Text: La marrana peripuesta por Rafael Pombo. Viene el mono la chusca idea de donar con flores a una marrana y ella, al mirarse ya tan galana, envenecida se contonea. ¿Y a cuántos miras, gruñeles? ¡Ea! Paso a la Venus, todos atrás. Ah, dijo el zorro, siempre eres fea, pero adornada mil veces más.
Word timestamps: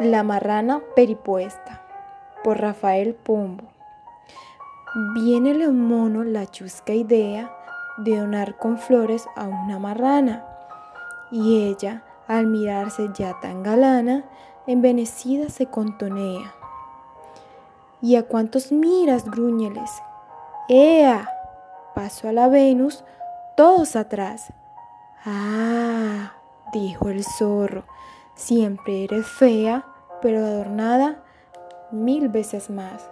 La 0.00 0.22
marrana 0.22 0.80
peripuesta 0.96 1.82
por 2.42 2.58
Rafael 2.58 3.14
Pombo. 3.14 3.64
Viene 5.12 5.50
el 5.50 5.70
mono 5.74 6.24
la 6.24 6.46
chusca 6.46 6.94
idea 6.94 7.54
de 7.98 8.16
donar 8.16 8.56
con 8.56 8.78
flores 8.78 9.28
a 9.36 9.44
una 9.44 9.78
marrana 9.78 10.46
y 11.30 11.66
ella, 11.66 12.02
al 12.26 12.46
mirarse 12.46 13.10
ya 13.12 13.38
tan 13.40 13.62
galana, 13.62 14.24
envenecida 14.66 15.50
se 15.50 15.66
contonea. 15.66 16.54
¿Y 18.00 18.16
a 18.16 18.22
cuántos 18.22 18.72
miras, 18.72 19.30
gruñeles? 19.30 19.90
¡Ea! 20.70 21.28
Paso 21.94 22.26
a 22.26 22.32
la 22.32 22.48
Venus, 22.48 23.04
todos 23.54 23.96
atrás. 23.96 24.50
Ah, 25.26 26.32
dijo 26.72 27.10
el 27.10 27.22
zorro, 27.22 27.84
siempre 28.34 29.04
eres 29.04 29.26
fea, 29.26 29.84
pero 30.22 30.44
adornada 30.44 31.16
mil 31.90 32.28
veces 32.28 32.70
más. 32.70 33.08